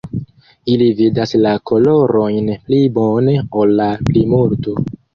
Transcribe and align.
Ili 0.75 0.87
vidas 1.01 1.33
la 1.43 1.51
kolorojn 1.73 2.51
pli 2.65 2.83
bone 2.99 3.39
ol 3.63 3.79
la 3.85 3.91
plimulto. 4.13 4.81